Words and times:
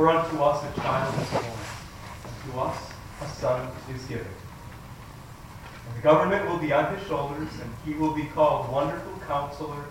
For 0.00 0.08
unto 0.08 0.38
us 0.38 0.64
a 0.64 0.80
child 0.80 1.14
is 1.20 1.28
born, 1.28 1.44
and 1.44 2.52
to 2.52 2.58
us 2.60 2.92
a 3.20 3.28
son 3.38 3.68
is 3.94 4.02
given. 4.06 4.24
And 5.86 5.94
the 5.94 6.00
government 6.00 6.48
will 6.48 6.56
be 6.56 6.72
on 6.72 6.96
his 6.96 7.06
shoulders, 7.06 7.50
and 7.60 7.70
he 7.84 7.92
will 7.92 8.14
be 8.14 8.24
called 8.24 8.72
Wonderful 8.72 9.12
Counselor, 9.26 9.84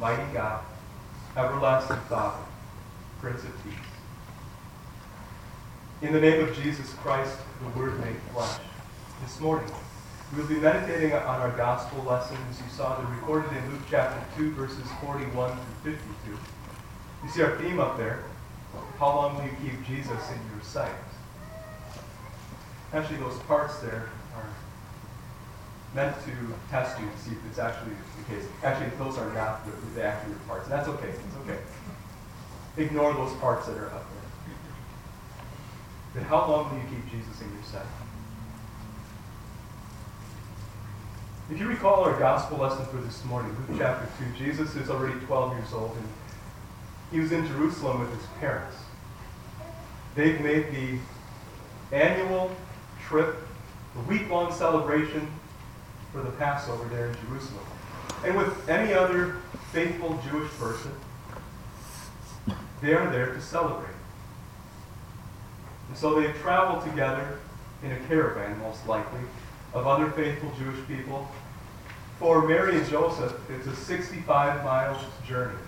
Mighty 0.00 0.32
God, 0.32 0.64
Everlasting 1.36 1.98
Father, 2.08 2.42
Prince 3.20 3.44
of 3.44 3.52
Peace. 3.62 3.74
In 6.00 6.14
the 6.14 6.20
name 6.22 6.42
of 6.42 6.56
Jesus 6.56 6.94
Christ, 6.94 7.36
the 7.60 7.78
Word 7.78 8.00
made 8.00 8.16
flesh, 8.32 8.60
this 9.22 9.38
morning 9.40 9.70
we'll 10.34 10.46
be 10.46 10.54
meditating 10.54 11.12
on 11.12 11.42
our 11.42 11.54
gospel 11.54 12.02
lessons. 12.04 12.62
You 12.64 12.70
saw 12.74 12.96
them 12.96 13.14
recorded 13.14 13.54
in 13.54 13.72
Luke 13.72 13.82
chapter 13.90 14.24
2, 14.38 14.52
verses 14.52 14.86
41 15.02 15.54
through 15.82 15.96
52. 15.96 16.38
You 17.24 17.28
see 17.28 17.42
our 17.42 17.58
theme 17.58 17.78
up 17.78 17.98
there. 17.98 18.24
How 18.98 19.06
long 19.06 19.36
will 19.36 19.44
you 19.44 19.56
keep 19.62 19.86
Jesus 19.86 20.30
in 20.30 20.38
your 20.52 20.62
sight? 20.62 20.92
Actually, 22.92 23.18
those 23.18 23.38
parts 23.40 23.78
there 23.80 24.08
are 24.36 24.48
meant 25.94 26.16
to 26.24 26.30
test 26.70 26.98
you 27.00 27.06
to 27.10 27.18
see 27.18 27.32
if 27.32 27.38
it's 27.48 27.58
actually 27.58 27.92
the 27.92 28.34
case. 28.34 28.48
Actually, 28.62 28.90
those 28.98 29.18
are 29.18 29.32
not 29.34 29.64
the, 29.66 29.72
the 29.94 30.04
accurate 30.04 30.46
parts. 30.46 30.68
That's 30.68 30.88
okay. 30.88 31.08
It's 31.08 31.36
okay. 31.42 31.58
Ignore 32.76 33.14
those 33.14 33.32
parts 33.34 33.66
that 33.66 33.76
are 33.76 33.86
up 33.86 34.06
there. 34.10 34.54
But 36.14 36.22
how 36.24 36.48
long 36.48 36.70
will 36.70 36.78
you 36.78 36.88
keep 36.88 37.10
Jesus 37.10 37.40
in 37.40 37.52
your 37.52 37.62
sight? 37.64 37.86
If 41.50 41.58
you 41.58 41.66
recall 41.66 42.04
our 42.04 42.18
gospel 42.18 42.58
lesson 42.58 42.86
for 42.86 42.96
this 42.98 43.24
morning, 43.24 43.54
Luke 43.68 43.78
chapter 43.78 44.08
2, 44.38 44.44
Jesus 44.44 44.76
is 44.76 44.88
already 44.88 45.18
12 45.26 45.58
years 45.58 45.72
old 45.72 45.94
and 45.96 46.08
he 47.12 47.20
was 47.20 47.32
in 47.32 47.46
Jerusalem 47.46 48.00
with 48.00 48.10
his 48.16 48.26
parents. 48.40 48.76
They've 50.14 50.40
made 50.40 50.66
the 50.72 50.98
annual 51.96 52.54
trip, 53.06 53.36
the 53.94 54.02
week-long 54.02 54.52
celebration 54.52 55.28
for 56.12 56.22
the 56.22 56.30
Passover 56.32 56.84
there 56.88 57.08
in 57.08 57.16
Jerusalem. 57.26 57.64
And 58.24 58.36
with 58.36 58.68
any 58.68 58.94
other 58.94 59.36
faithful 59.72 60.20
Jewish 60.28 60.50
person, 60.52 60.92
they 62.80 62.94
are 62.94 63.10
there 63.10 63.34
to 63.34 63.40
celebrate. 63.40 63.94
And 65.88 65.96
so 65.96 66.20
they 66.20 66.32
travel 66.32 66.80
together 66.82 67.40
in 67.82 67.92
a 67.92 67.98
caravan, 68.06 68.58
most 68.60 68.86
likely, 68.86 69.20
of 69.74 69.86
other 69.86 70.10
faithful 70.12 70.52
Jewish 70.58 70.86
people. 70.86 71.28
For 72.18 72.46
Mary 72.46 72.76
and 72.78 72.88
Joseph, 72.88 73.34
it's 73.50 73.66
a 73.66 73.74
65 73.74 74.64
mile 74.64 74.98
journey 75.26 75.58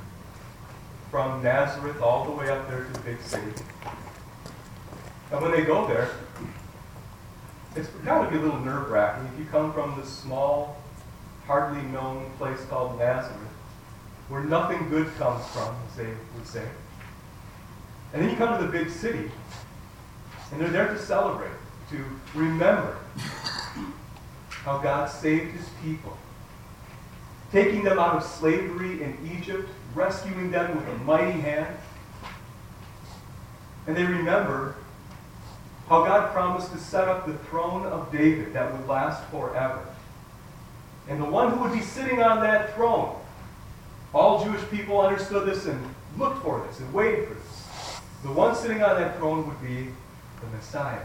from 1.11 1.43
Nazareth 1.43 2.01
all 2.01 2.25
the 2.25 2.31
way 2.31 2.49
up 2.49 2.69
there 2.69 2.85
to 2.85 2.93
the 2.93 3.01
big 3.01 3.21
city. 3.21 3.53
And 5.33 5.43
when 5.43 5.51
they 5.51 5.63
go 5.63 5.87
there, 5.89 6.11
it's 7.75 7.89
got 8.05 8.25
to 8.25 8.31
be 8.31 8.37
a 8.37 8.41
little 8.41 8.61
nerve 8.61 8.91
wracking. 8.91 9.29
If 9.33 9.39
you 9.39 9.45
come 9.47 9.73
from 9.73 9.99
this 9.99 10.09
small, 10.09 10.81
hardly 11.47 11.83
known 11.83 12.31
place 12.39 12.65
called 12.67 12.99
Nazareth, 12.99 13.37
where 14.29 14.43
nothing 14.45 14.89
good 14.89 15.13
comes 15.17 15.45
from, 15.49 15.75
as 15.89 15.97
they 15.97 16.07
would 16.35 16.47
say. 16.47 16.67
And 18.13 18.23
then 18.23 18.31
you 18.31 18.37
come 18.37 18.59
to 18.59 18.67
the 18.67 18.73
big 18.73 18.89
city, 18.89 19.31
and 20.53 20.61
they're 20.61 20.71
there 20.71 20.89
to 20.89 20.99
celebrate, 20.99 21.51
to 21.91 22.05
remember 22.35 22.97
how 24.49 24.79
God 24.79 25.11
saved 25.11 25.53
his 25.53 25.69
people, 25.83 26.17
taking 27.53 27.83
them 27.83 27.99
out 27.99 28.17
of 28.17 28.23
slavery 28.25 29.03
in 29.03 29.19
Egypt, 29.39 29.69
rescuing 29.95 30.51
them 30.51 30.77
with 30.77 30.89
a 30.89 30.99
mighty 31.05 31.41
hand. 31.41 31.77
And 33.87 33.97
they 33.97 34.05
remember 34.05 34.77
how 35.89 36.05
God 36.05 36.33
promised 36.33 36.73
to 36.73 36.79
set 36.79 37.09
up 37.09 37.27
the 37.27 37.35
throne 37.49 37.87
of 37.87 38.11
David 38.11 38.53
that 38.55 38.73
would 38.73 38.89
last 38.89 39.23
forever. 39.31 39.87
And 41.09 41.21
the 41.21 41.27
one 41.27 41.53
who 41.53 41.63
would 41.63 41.73
be 41.73 41.81
sitting 41.81 42.23
on 42.23 42.41
that 42.41 42.75
throne, 42.75 43.17
all 44.13 44.45
Jewish 44.45 44.63
people 44.71 45.01
understood 45.01 45.47
this 45.47 45.67
and 45.67 45.95
looked 46.19 46.43
for 46.43 46.67
this 46.67 46.81
and 46.81 46.93
waited 46.93 47.29
for 47.29 47.35
this. 47.35 48.01
The 48.25 48.33
one 48.33 48.57
sitting 48.57 48.83
on 48.83 49.01
that 49.01 49.17
throne 49.19 49.47
would 49.47 49.61
be 49.63 49.89
the 50.41 50.57
Messiah, 50.57 51.05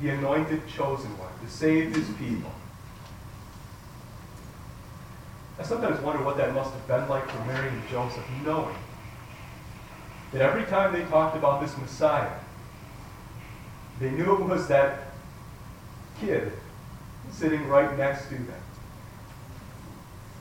the 0.00 0.08
anointed 0.08 0.66
chosen 0.66 1.16
one, 1.18 1.30
to 1.44 1.48
save 1.48 1.94
his 1.94 2.08
people. 2.16 2.50
I 5.58 5.62
sometimes 5.62 6.00
wonder 6.00 6.24
what 6.24 6.36
that 6.38 6.52
must 6.52 6.72
have 6.72 6.86
been 6.88 7.08
like 7.08 7.28
for 7.30 7.44
Mary 7.44 7.68
and 7.68 7.88
Joseph, 7.88 8.24
knowing 8.44 8.74
that 10.32 10.42
every 10.42 10.64
time 10.64 10.92
they 10.92 11.04
talked 11.04 11.36
about 11.36 11.60
this 11.60 11.76
Messiah, 11.78 12.30
they 14.00 14.10
knew 14.10 14.34
it 14.34 14.42
was 14.42 14.68
that 14.68 15.12
kid 16.20 16.52
sitting 17.30 17.66
right 17.68 17.96
next 17.98 18.28
to 18.28 18.34
them. 18.34 18.62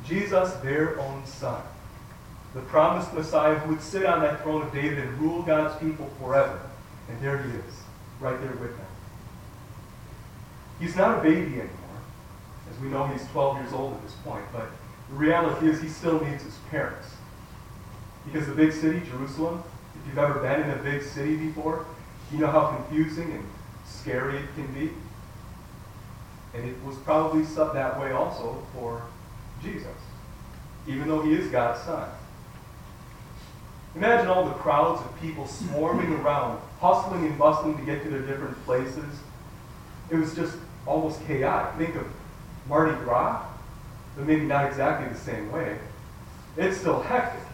Jesus, 0.06 0.54
their 0.56 1.00
own 1.00 1.26
son, 1.26 1.62
the 2.54 2.62
promised 2.62 3.14
Messiah 3.14 3.56
who 3.56 3.74
would 3.74 3.82
sit 3.82 4.06
on 4.06 4.22
that 4.22 4.42
throne 4.44 4.62
of 4.62 4.74
David 4.74 5.00
and 5.00 5.20
rule 5.20 5.42
God's 5.42 5.76
people 5.80 6.10
forever. 6.22 6.62
And 7.10 7.20
there 7.22 7.38
he 7.38 7.50
is, 7.50 7.84
right 8.20 8.40
there 8.40 8.52
with 8.52 8.78
them. 8.78 8.88
He's 10.80 10.96
not 10.96 11.20
a 11.20 11.22
baby 11.22 11.54
anymore. 11.54 11.70
As 12.70 12.80
we 12.82 12.88
know, 12.88 13.08
he's 13.08 13.26
12 13.28 13.58
years 13.62 13.74
old 13.74 13.94
at 13.94 14.04
this 14.04 14.14
point, 14.24 14.46
but 14.52 14.70
the 15.10 15.16
reality 15.16 15.70
is 15.70 15.82
he 15.82 15.88
still 15.88 16.24
needs 16.24 16.44
his 16.44 16.58
parents. 16.70 17.08
Because 18.26 18.48
the 18.48 18.56
big 18.56 18.74
city, 18.74 19.02
Jerusalem, 19.10 19.64
if 20.00 20.08
you've 20.08 20.18
ever 20.18 20.40
been 20.40 20.62
in 20.64 20.72
a 20.72 20.82
big 20.82 21.04
city 21.04 21.36
before, 21.36 21.86
you 22.32 22.40
know 22.40 22.48
how 22.48 22.68
confusing 22.68 23.32
and 23.32 23.46
scary 23.86 24.38
it 24.38 24.56
can 24.56 24.68
be. 24.74 24.92
And 26.54 26.68
it 26.68 26.76
was 26.86 26.96
probably 26.98 27.44
that 27.44 28.00
way 28.00 28.12
also 28.12 28.64
for 28.74 29.04
Jesus, 29.62 29.88
even 30.88 31.08
though 31.08 31.22
he 31.22 31.34
is 31.34 31.50
God's 31.52 31.82
son. 31.82 32.10
Imagine 33.96 34.28
all 34.28 34.46
the 34.46 34.54
crowds 34.56 35.02
of 35.02 35.22
people 35.22 35.48
swarming 35.48 36.12
around, 36.14 36.60
hustling 36.80 37.26
and 37.26 37.38
bustling 37.38 37.78
to 37.78 37.84
get 37.84 38.04
to 38.04 38.10
their 38.10 38.22
different 38.22 38.62
places. 38.66 39.06
It 40.10 40.18
was 40.18 40.36
just 40.36 40.58
almost 40.86 41.26
chaotic. 41.26 41.76
Think 41.78 41.96
of 41.96 42.08
Mardi 42.68 42.96
Gras, 43.04 43.46
but 44.16 44.26
maybe 44.26 44.46
not 44.46 44.66
exactly 44.66 45.08
the 45.08 45.20
same 45.20 45.52
way. 45.52 45.78
It's 46.58 46.78
still 46.78 47.02
hectic. 47.02 47.45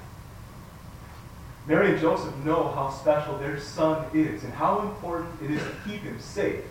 Mary 1.68 1.92
and 1.92 2.00
Joseph 2.02 2.36
know 2.38 2.70
how 2.70 2.90
special 2.90 3.38
their 3.38 3.60
son 3.60 4.06
is 4.14 4.44
and 4.44 4.54
how 4.54 4.82
important 4.82 5.30
it 5.44 5.52
is 5.52 5.62
to 5.62 5.72
keep 5.86 6.02
him 6.02 6.20
safe. 6.20 6.64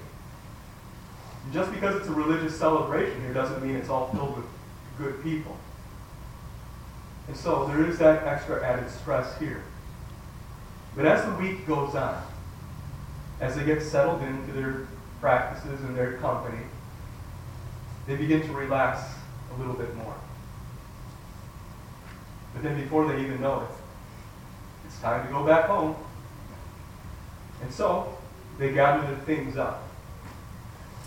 And 1.44 1.52
just 1.52 1.72
because 1.72 1.96
it's 1.96 2.08
a 2.08 2.12
religious 2.12 2.58
celebration 2.58 3.20
here 3.20 3.32
doesn't 3.32 3.62
mean 3.64 3.76
it's 3.76 3.88
all 3.88 4.08
filled 4.12 4.36
with 4.36 4.46
good 4.98 5.22
people. 5.22 5.56
And 7.28 7.36
so 7.36 7.66
there 7.66 7.86
is 7.86 7.98
that 7.98 8.26
extra 8.26 8.64
added 8.66 8.90
stress 8.90 9.38
here. 9.38 9.62
But 10.96 11.06
as 11.06 11.24
the 11.24 11.34
week 11.36 11.66
goes 11.66 11.94
on, 11.94 12.20
as 13.40 13.54
they 13.54 13.64
get 13.64 13.82
settled 13.82 14.22
into 14.22 14.52
their 14.52 14.88
practices 15.20 15.80
and 15.82 15.96
their 15.96 16.14
company, 16.14 16.62
they 18.06 18.16
begin 18.16 18.42
to 18.42 18.52
relax 18.52 19.02
a 19.54 19.58
little 19.58 19.74
bit 19.74 19.94
more. 19.94 20.14
But 22.52 22.64
then 22.64 22.80
before 22.80 23.06
they 23.06 23.20
even 23.20 23.40
know 23.40 23.60
it, 23.60 23.79
it's 24.90 25.00
time 25.00 25.24
to 25.24 25.32
go 25.32 25.46
back 25.46 25.66
home. 25.66 25.94
And 27.62 27.72
so 27.72 28.18
they 28.58 28.72
gathered 28.72 29.08
their 29.08 29.24
things 29.24 29.56
up. 29.56 29.84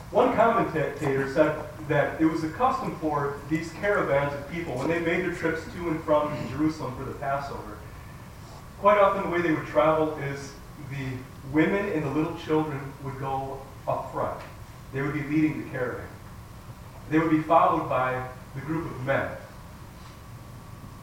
One 0.10 0.34
commentator 0.36 1.32
said 1.34 1.66
that 1.90 2.22
it 2.22 2.26
was 2.26 2.46
a 2.46 2.50
custom 2.50 2.96
for 3.02 3.40
these 3.50 3.74
caravans 3.74 4.34
of 4.34 4.50
people, 4.50 4.76
when 4.76 4.88
they 4.88 5.00
made 5.00 5.26
their 5.26 5.34
trips 5.34 5.66
to 5.66 5.90
and 5.90 6.02
from 6.04 6.32
Jerusalem 6.50 6.96
for 6.96 7.04
the 7.04 7.14
Passover, 7.14 7.78
quite 8.80 9.00
often 9.00 9.24
the 9.24 9.30
way 9.30 9.42
they 9.42 9.52
would 9.52 9.68
travel 9.68 10.18
is 10.20 10.54
the 10.90 11.18
women 11.52 11.90
and 11.90 12.04
the 12.04 12.10
little 12.10 12.38
children 12.38 12.80
would 13.04 13.20
go 13.20 13.60
up 13.88 14.14
front. 14.14 14.40
They 14.94 15.02
would 15.02 15.14
be 15.14 15.24
leading 15.24 15.66
the 15.66 15.70
caravan. 15.72 16.08
They 17.10 17.20
would 17.20 17.32
be 17.32 17.42
followed 17.42 17.90
by 17.90 18.30
the 18.56 18.62
group 18.62 18.86
of 18.86 19.06
men. 19.06 19.30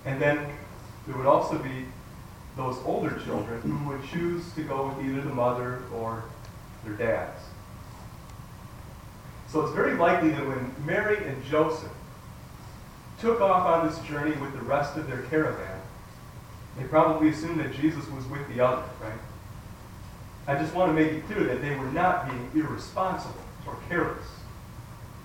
And 0.07 0.23
then 0.23 0.51
there 1.07 1.17
would 1.17 1.27
also 1.27 1.59
be 1.59 1.87
those 2.61 2.79
older 2.85 3.19
children 3.25 3.61
who 3.63 3.89
would 3.89 4.05
choose 4.05 4.53
to 4.53 4.63
go 4.63 4.89
with 4.89 5.07
either 5.07 5.23
the 5.23 5.35
mother 5.35 5.83
or 5.95 6.25
their 6.85 6.93
dads. 6.95 7.43
So 9.49 9.63
it's 9.63 9.75
very 9.75 9.95
likely 9.95 10.29
that 10.31 10.47
when 10.47 10.75
Mary 10.85 11.25
and 11.25 11.43
Joseph 11.45 11.91
took 13.19 13.41
off 13.41 13.67
on 13.67 13.87
this 13.87 13.99
journey 14.01 14.37
with 14.37 14.53
the 14.53 14.61
rest 14.61 14.97
of 14.97 15.07
their 15.07 15.23
caravan, 15.23 15.81
they 16.79 16.85
probably 16.85 17.31
assumed 17.31 17.61
that 17.61 17.73
Jesus 17.73 18.07
was 18.09 18.27
with 18.27 18.47
the 18.55 18.61
others, 18.61 18.89
right? 19.01 19.19
I 20.47 20.55
just 20.61 20.75
want 20.75 20.91
to 20.91 20.93
make 20.93 21.13
it 21.13 21.27
clear 21.27 21.45
that 21.45 21.63
they 21.63 21.75
were 21.75 21.91
not 21.93 22.29
being 22.29 22.51
irresponsible 22.55 23.41
or 23.67 23.77
careless. 23.89 24.27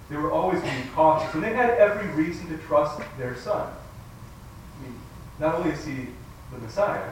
They 0.10 0.16
were 0.16 0.32
always 0.32 0.62
being 0.62 0.88
cautious, 0.94 1.34
and 1.34 1.44
they 1.44 1.54
had 1.54 1.72
every 1.72 2.08
reason 2.24 2.48
to 2.48 2.58
trust 2.66 3.02
their 3.18 3.36
son. 3.36 3.72
I 4.78 4.84
mean, 4.84 5.00
not 5.40 5.56
only 5.56 5.72
is 5.72 5.86
he 5.86 6.08
the 6.52 6.60
Messiah, 6.60 7.12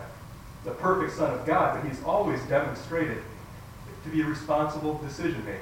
the 0.64 0.72
perfect 0.72 1.18
Son 1.18 1.34
of 1.34 1.46
God, 1.46 1.82
but 1.82 1.90
he's 1.90 2.04
always 2.04 2.42
demonstrated 2.44 3.22
to 4.04 4.10
be 4.10 4.22
a 4.22 4.26
responsible 4.26 4.96
decision 5.00 5.44
maker, 5.46 5.60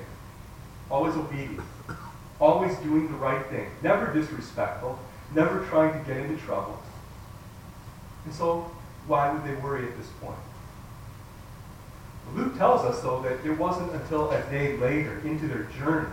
always 0.90 1.16
obedient, 1.16 1.62
always 2.40 2.76
doing 2.78 3.08
the 3.08 3.18
right 3.18 3.46
thing, 3.48 3.70
never 3.82 4.12
disrespectful, 4.14 4.98
never 5.36 5.66
trying 5.68 5.94
to 5.94 6.06
get 6.06 6.18
into 6.18 6.38
trouble. 6.44 6.82
And 8.26 8.34
so, 8.34 8.72
why 9.08 9.32
would 9.32 9.44
they 9.44 9.56
worry 9.62 9.86
at 9.86 9.98
this 9.98 10.08
point? 10.22 10.38
Luke 12.36 12.58
tells 12.58 12.86
us, 12.86 13.02
though, 13.02 13.22
that 13.22 13.46
it 13.46 13.58
wasn't 13.58 13.92
until 13.94 14.32
a 14.32 14.42
day 14.44 14.78
later 14.78 15.20
into 15.26 15.48
their 15.48 15.64
journey. 15.78 16.08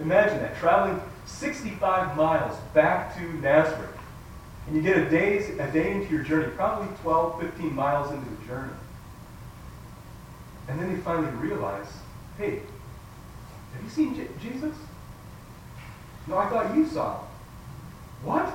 Imagine 0.00 0.38
that, 0.38 0.56
traveling 0.58 1.00
65 1.24 2.16
miles 2.16 2.58
back 2.74 3.16
to 3.16 3.22
Nazareth. 3.40 3.95
And 4.66 4.76
you 4.76 4.82
get 4.82 4.98
a, 4.98 5.08
day's, 5.08 5.48
a 5.58 5.70
day 5.70 5.92
into 5.92 6.12
your 6.12 6.24
journey, 6.24 6.48
probably 6.56 6.88
12, 7.02 7.40
15 7.40 7.74
miles 7.74 8.12
into 8.12 8.28
the 8.28 8.46
journey. 8.46 8.72
And 10.68 10.80
then 10.80 10.92
they 10.92 11.00
finally 11.00 11.30
realize, 11.36 11.86
hey, 12.38 12.60
have 13.74 13.84
you 13.84 13.90
seen 13.90 14.16
J- 14.16 14.28
Jesus? 14.42 14.74
No, 16.26 16.38
I 16.38 16.48
thought 16.48 16.76
you 16.76 16.86
saw 16.86 17.20
him. 17.20 17.28
What? 18.24 18.52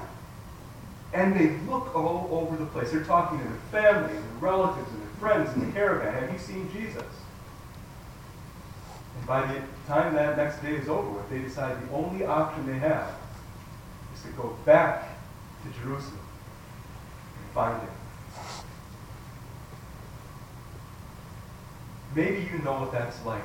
And 1.14 1.34
they 1.34 1.58
look 1.70 1.96
all 1.96 2.28
over 2.32 2.58
the 2.58 2.66
place. 2.66 2.92
They're 2.92 3.04
talking 3.04 3.38
to 3.40 3.44
their 3.44 3.54
family 3.72 4.16
and 4.16 4.24
their 4.24 4.38
relatives 4.40 4.90
and 4.92 5.02
their 5.02 5.10
friends 5.20 5.54
in 5.54 5.66
the 5.66 5.72
caravan. 5.72 6.14
Have 6.14 6.34
you 6.34 6.40
seen 6.40 6.70
Jesus? 6.74 7.04
And 9.18 9.28
by 9.28 9.46
the 9.46 9.62
time 9.88 10.16
that 10.16 10.36
next 10.38 10.62
day 10.62 10.76
is 10.76 10.90
over 10.90 11.24
they 11.30 11.40
decide 11.40 11.78
the 11.88 11.94
only 11.94 12.26
option 12.26 12.66
they 12.66 12.80
have 12.80 13.14
is 14.16 14.24
to 14.24 14.30
go 14.30 14.58
back 14.66 15.11
to 15.64 15.80
Jerusalem 15.82 16.20
and 17.38 17.54
find 17.54 17.82
him. 17.82 17.90
Maybe 22.16 22.48
you 22.52 22.60
know 22.64 22.74
what 22.74 22.92
that's 22.92 23.24
like 23.26 23.44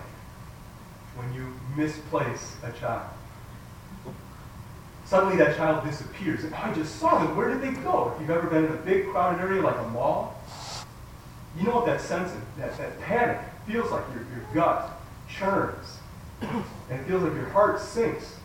when 1.16 1.32
you 1.34 1.52
misplace 1.76 2.56
a 2.62 2.72
child. 2.72 3.08
Suddenly 5.04 5.36
that 5.36 5.56
child 5.56 5.84
disappears. 5.84 6.42
And 6.42 6.52
I 6.54 6.74
just 6.74 6.96
saw 6.96 7.24
them. 7.24 7.36
Where 7.36 7.48
did 7.48 7.62
they 7.62 7.80
go? 7.82 8.12
If 8.14 8.20
you've 8.20 8.30
ever 8.30 8.48
been 8.48 8.64
in 8.64 8.72
a 8.72 8.76
big 8.76 9.08
crowded 9.10 9.40
area 9.40 9.62
like 9.62 9.78
a 9.78 9.88
mall, 9.90 10.42
you 11.56 11.62
know 11.64 11.76
what 11.76 11.86
that 11.86 12.00
sense 12.00 12.32
of 12.32 12.42
that, 12.58 12.76
that 12.76 13.00
panic 13.00 13.38
feels 13.66 13.90
like. 13.92 14.02
Your, 14.12 14.26
your 14.34 14.44
gut 14.52 15.00
churns. 15.28 15.98
And 16.42 17.00
it 17.00 17.04
feels 17.06 17.22
like 17.22 17.34
your 17.34 17.48
heart 17.50 17.80
sinks. 17.80 18.36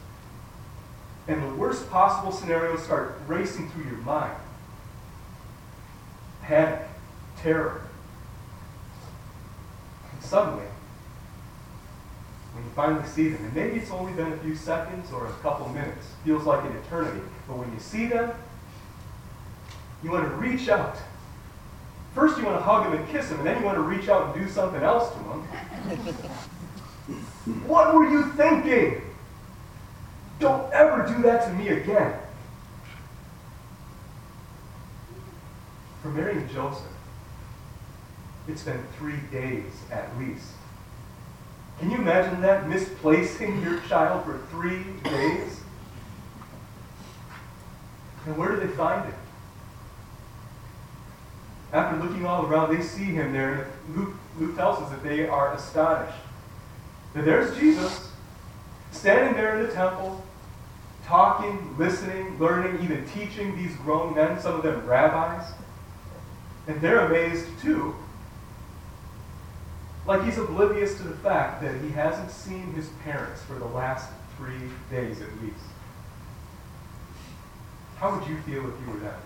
And 1.28 1.42
the 1.42 1.56
worst 1.56 1.90
possible 1.90 2.32
scenarios 2.32 2.84
start 2.84 3.20
racing 3.28 3.70
through 3.70 3.86
your 3.86 4.00
mind. 4.00 4.36
Panic, 6.42 6.88
terror. 7.38 7.88
And 10.12 10.24
suddenly, 10.24 10.66
when 12.54 12.64
you 12.64 12.70
finally 12.76 13.08
see 13.08 13.30
them, 13.30 13.46
and 13.46 13.54
maybe 13.54 13.80
it's 13.80 13.92
only 13.92 14.14
been 14.14 14.34
a 14.34 14.38
few 14.38 14.56
seconds 14.56 15.12
or 15.12 15.28
a 15.28 15.32
couple 15.42 15.70
minutes, 15.70 16.08
feels 16.26 16.44
like 16.44 16.66
an 16.66 16.76
eternity, 16.78 17.22
but 17.48 17.58
when 17.58 17.72
you 17.72 17.80
see 17.80 18.08
them, 18.08 18.32
you 20.04 20.12
want 20.12 20.28
to 20.28 20.36
reach 20.36 20.68
out. 20.70 20.98
First, 22.16 22.38
you 22.38 22.46
want 22.46 22.58
to 22.58 22.64
hug 22.64 22.84
them 22.84 22.94
and 22.94 23.08
kiss 23.10 23.30
them, 23.30 23.38
and 23.38 23.48
then 23.48 23.60
you 23.60 23.66
want 23.66 23.78
to 23.78 23.84
reach 23.84 24.10
out 24.10 24.36
and 24.36 24.46
do 24.46 24.52
something 24.52 24.82
else 24.82 25.14
to 25.14 25.20
them. 25.20 25.44
what 27.68 27.94
were 27.94 28.10
you 28.10 28.32
thinking? 28.34 29.02
Don't 30.42 30.72
ever 30.74 31.08
do 31.08 31.22
that 31.22 31.46
to 31.46 31.54
me 31.54 31.70
again. 31.70 32.14
For 36.02 36.10
Mary 36.10 36.34
and 36.34 36.50
Joseph, 36.52 36.84
it's 38.50 38.64
been 38.64 38.84
three 38.98 39.20
days 39.32 39.72
at 39.90 40.10
least 40.20 40.52
can 41.82 41.90
you 41.90 41.98
imagine 41.98 42.42
that? 42.42 42.70
Misplacing 42.70 43.60
your 43.64 43.80
child 43.90 44.24
for 44.24 44.38
three 44.52 44.84
days? 45.04 45.62
And 48.28 48.38
where 48.38 48.50
do 48.50 48.60
they 48.60 48.68
find 48.68 49.04
him? 49.04 49.16
After 51.74 51.98
looking 51.98 52.24
all 52.24 52.46
around, 52.46 52.76
they 52.76 52.84
see 52.84 53.06
him 53.06 53.34
there. 53.34 53.68
And 53.88 53.98
Luke, 53.98 54.14
Luke 54.40 54.56
tells 54.56 54.80
us 54.84 54.92
that 54.92 55.04
they 55.04 55.28
are 55.28 55.56
astonished. 55.56 56.20
That 57.16 57.26
there's 57.26 57.58
Jesus 57.58 58.12
standing 58.92 59.34
there 59.34 59.60
in 59.60 59.66
the 59.66 59.74
temple, 59.74 60.24
talking, 61.12 61.76
listening, 61.78 62.40
learning, 62.40 62.82
even 62.82 63.06
teaching 63.10 63.54
these 63.58 63.76
grown 63.78 64.16
men, 64.16 64.40
some 64.40 64.56
of 64.56 64.64
them 64.64 64.86
rabbis. 64.88 65.52
And 66.68 66.80
they're 66.80 67.06
amazed 67.06 67.48
too 67.62 67.94
like 70.06 70.24
he's 70.24 70.38
oblivious 70.38 70.96
to 70.98 71.04
the 71.04 71.16
fact 71.18 71.62
that 71.62 71.80
he 71.82 71.90
hasn't 71.90 72.32
seen 72.32 72.74
his 72.74 72.90
parents 73.04 73.42
for 73.44 73.54
the 73.54 73.66
last 73.66 74.10
three 74.38 74.70
days 74.90 75.22
at 75.22 75.30
least. 75.42 75.56
How 77.98 78.18
would 78.18 78.28
you 78.28 78.38
feel 78.42 78.68
if 78.68 78.74
you 78.86 78.94
were 78.94 79.00
them? 79.00 79.22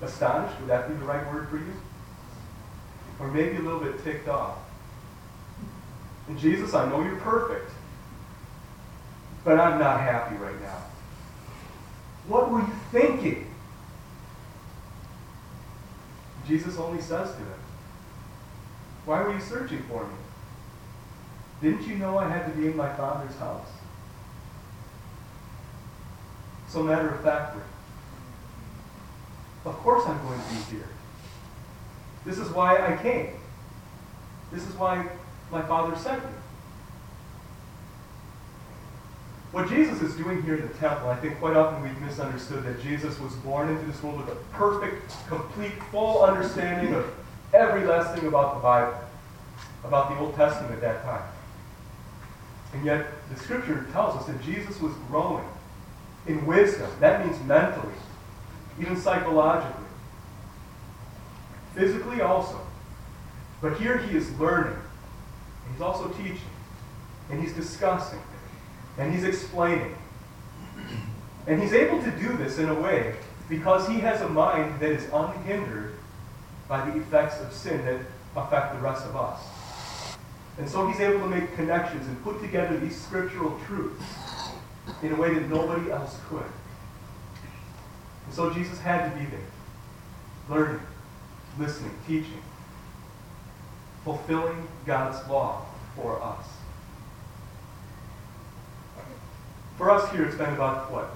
Astonished? 0.00 0.58
Would 0.60 0.70
that 0.70 0.88
be 0.88 0.94
the 0.94 1.04
right 1.04 1.30
word 1.32 1.50
for 1.50 1.58
you? 1.58 1.72
Or 3.18 3.30
maybe 3.30 3.56
a 3.56 3.60
little 3.60 3.80
bit 3.80 4.02
ticked 4.02 4.28
off? 4.28 4.56
And 6.28 6.38
Jesus, 6.38 6.72
I 6.72 6.88
know 6.88 7.02
you're 7.02 7.16
perfect, 7.16 7.70
but 9.44 9.58
I'm 9.58 9.78
not 9.78 10.00
happy 10.00 10.36
right 10.36 10.60
now. 10.60 10.82
What 12.26 12.50
were 12.50 12.60
you 12.60 12.72
thinking? 12.92 13.46
Jesus 16.46 16.78
only 16.78 17.00
says 17.00 17.30
to 17.32 17.38
them, 17.38 17.60
why 19.04 19.22
were 19.22 19.32
you 19.32 19.40
searching 19.40 19.82
for 19.84 20.04
me? 20.04 20.14
Didn't 21.62 21.86
you 21.86 21.96
know 21.96 22.18
I 22.18 22.28
had 22.28 22.46
to 22.46 22.52
be 22.52 22.66
in 22.68 22.76
my 22.76 22.92
Father's 22.94 23.36
house? 23.36 23.68
So 26.68 26.82
matter 26.82 27.08
of 27.08 27.22
factly, 27.22 27.62
of 29.64 29.76
course 29.78 30.04
I'm 30.06 30.20
going 30.22 30.40
to 30.40 30.48
be 30.48 30.76
here. 30.76 30.88
This 32.24 32.38
is 32.38 32.48
why 32.50 32.76
I 32.76 32.96
came. 33.02 33.30
This 34.52 34.66
is 34.66 34.74
why 34.74 35.08
my 35.50 35.62
Father 35.62 35.96
sent 35.96 36.22
me. 36.24 36.30
What 39.52 39.68
Jesus 39.68 40.00
is 40.00 40.14
doing 40.14 40.42
here 40.44 40.54
in 40.54 40.62
the 40.62 40.74
temple, 40.74 41.08
I 41.08 41.16
think 41.16 41.38
quite 41.40 41.56
often 41.56 41.82
we've 41.82 42.00
misunderstood 42.00 42.62
that 42.64 42.80
Jesus 42.80 43.18
was 43.18 43.34
born 43.36 43.68
into 43.68 43.84
this 43.84 44.00
world 44.00 44.18
with 44.18 44.28
a 44.28 44.38
perfect, 44.52 45.12
complete, 45.26 45.72
full 45.90 46.22
understanding 46.22 46.94
of 46.94 47.12
every 47.52 47.84
last 47.84 48.16
thing 48.16 48.28
about 48.28 48.54
the 48.54 48.60
Bible, 48.60 48.96
about 49.82 50.10
the 50.10 50.18
Old 50.18 50.36
Testament 50.36 50.72
at 50.72 50.80
that 50.82 51.02
time. 51.02 51.22
And 52.74 52.84
yet, 52.84 53.06
the 53.28 53.40
scripture 53.40 53.88
tells 53.90 54.16
us 54.16 54.26
that 54.26 54.40
Jesus 54.42 54.80
was 54.80 54.92
growing 55.08 55.44
in 56.28 56.46
wisdom. 56.46 56.88
That 57.00 57.26
means 57.26 57.42
mentally, 57.44 57.94
even 58.80 58.96
psychologically, 58.96 59.84
physically 61.74 62.20
also. 62.20 62.60
But 63.60 63.78
here 63.78 63.98
he 63.98 64.16
is 64.16 64.30
learning, 64.38 64.74
and 64.76 65.74
he's 65.74 65.82
also 65.82 66.08
teaching, 66.10 66.38
and 67.30 67.42
he's 67.42 67.52
discussing, 67.52 68.20
and 69.00 69.14
he's 69.14 69.24
explaining. 69.24 69.96
And 71.46 71.60
he's 71.60 71.72
able 71.72 72.02
to 72.02 72.10
do 72.12 72.36
this 72.36 72.58
in 72.58 72.68
a 72.68 72.74
way 72.74 73.14
because 73.48 73.88
he 73.88 73.98
has 74.00 74.20
a 74.20 74.28
mind 74.28 74.78
that 74.78 74.90
is 74.90 75.08
unhindered 75.10 75.94
by 76.68 76.88
the 76.88 76.98
effects 76.98 77.40
of 77.40 77.50
sin 77.52 77.82
that 77.86 77.98
affect 78.36 78.74
the 78.74 78.80
rest 78.80 79.06
of 79.06 79.16
us. 79.16 79.40
And 80.58 80.68
so 80.68 80.86
he's 80.86 81.00
able 81.00 81.20
to 81.20 81.26
make 81.26 81.56
connections 81.56 82.06
and 82.06 82.22
put 82.22 82.42
together 82.42 82.76
these 82.78 83.00
scriptural 83.00 83.58
truths 83.66 84.04
in 85.02 85.12
a 85.12 85.16
way 85.16 85.32
that 85.32 85.48
nobody 85.48 85.90
else 85.90 86.18
could. 86.28 86.44
And 88.26 88.34
so 88.34 88.52
Jesus 88.52 88.78
had 88.80 89.10
to 89.10 89.18
be 89.18 89.24
there, 89.24 89.40
learning, 90.50 90.80
listening, 91.58 91.94
teaching, 92.06 92.42
fulfilling 94.04 94.68
God's 94.84 95.26
law 95.28 95.64
for 95.96 96.22
us. 96.22 96.59
For 99.80 99.88
us 99.88 100.12
here, 100.12 100.26
it's 100.26 100.36
been 100.36 100.52
about, 100.52 100.92
what, 100.92 101.08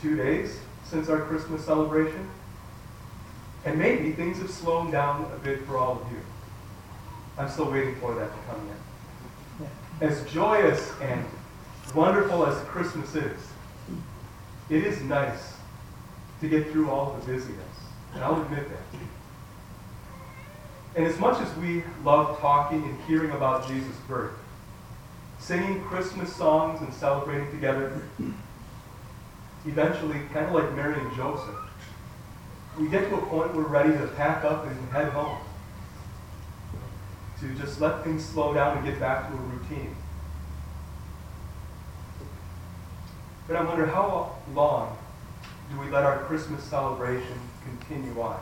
two 0.00 0.14
days 0.14 0.60
since 0.84 1.08
our 1.08 1.22
Christmas 1.22 1.64
celebration? 1.64 2.30
And 3.64 3.80
maybe 3.80 4.12
things 4.12 4.38
have 4.38 4.48
slowed 4.48 4.92
down 4.92 5.28
a 5.34 5.38
bit 5.40 5.66
for 5.66 5.76
all 5.76 6.00
of 6.00 6.12
you. 6.12 6.20
I'm 7.36 7.48
still 7.48 7.68
waiting 7.68 7.96
for 7.96 8.14
that 8.14 8.30
to 8.30 8.38
come 8.48 8.68
in. 8.68 10.08
As 10.08 10.24
joyous 10.30 10.92
and 11.02 11.24
wonderful 11.92 12.46
as 12.46 12.62
Christmas 12.68 13.16
is, 13.16 13.40
it 14.68 14.84
is 14.84 15.02
nice 15.02 15.54
to 16.42 16.48
get 16.48 16.70
through 16.70 16.90
all 16.90 17.14
the 17.14 17.26
busyness. 17.26 17.58
And 18.14 18.22
I'll 18.22 18.40
admit 18.40 18.68
that. 18.68 19.00
And 20.94 21.06
as 21.08 21.18
much 21.18 21.40
as 21.42 21.52
we 21.56 21.82
love 22.04 22.38
talking 22.38 22.84
and 22.84 23.00
hearing 23.08 23.32
about 23.32 23.66
Jesus' 23.66 23.96
birth, 24.06 24.34
singing 25.40 25.82
Christmas 25.84 26.34
songs 26.34 26.80
and 26.80 26.92
celebrating 26.92 27.50
together, 27.50 28.02
eventually, 29.66 30.20
kind 30.32 30.46
of 30.46 30.52
like 30.52 30.72
Mary 30.74 31.00
and 31.00 31.16
Joseph, 31.16 31.56
we 32.78 32.88
get 32.88 33.08
to 33.08 33.16
a 33.16 33.26
point 33.26 33.54
where 33.54 33.64
we're 33.64 33.68
ready 33.68 33.92
to 33.92 34.06
pack 34.16 34.44
up 34.44 34.66
and 34.66 34.90
head 34.90 35.12
home. 35.12 35.38
To 37.40 37.48
just 37.54 37.80
let 37.80 38.04
things 38.04 38.24
slow 38.24 38.52
down 38.52 38.76
and 38.76 38.86
get 38.86 39.00
back 39.00 39.28
to 39.28 39.34
a 39.34 39.40
routine. 39.40 39.96
But 43.48 43.56
I 43.56 43.64
wonder 43.64 43.86
how 43.86 44.36
long 44.54 44.96
do 45.72 45.80
we 45.80 45.88
let 45.90 46.04
our 46.04 46.18
Christmas 46.24 46.62
celebration 46.62 47.38
continue 47.64 48.20
on? 48.20 48.38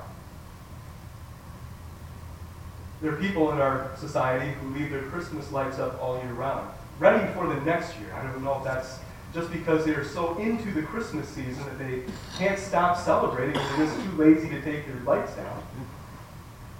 There 3.01 3.13
are 3.13 3.17
people 3.17 3.53
in 3.53 3.61
our 3.61 3.93
society 3.97 4.53
who 4.53 4.75
leave 4.75 4.91
their 4.91 5.03
Christmas 5.03 5.53
lights 5.53 5.79
up 5.79 6.03
all 6.03 6.21
year 6.21 6.33
round, 6.33 6.69
ready 6.99 7.33
for 7.33 7.47
the 7.47 7.61
next 7.63 7.99
year. 7.99 8.13
I 8.15 8.23
don't 8.25 8.43
know 8.43 8.59
if 8.59 8.65
that's 8.65 8.99
just 9.35 9.53
because 9.53 9.85
they 9.85 9.93
are 9.93 10.05
so 10.05 10.37
into 10.39 10.73
the 10.73 10.83
Christmas 10.83 11.29
season 11.29 11.65
that 11.65 11.79
they 11.79 12.03
can't 12.37 12.59
stop 12.59 12.99
celebrating 12.99 13.53
because 13.53 13.77
they're 13.77 13.87
just 13.87 14.05
too 14.05 14.17
lazy 14.17 14.49
to 14.49 14.61
take 14.63 14.87
their 14.87 15.01
lights 15.05 15.35
down. 15.35 15.63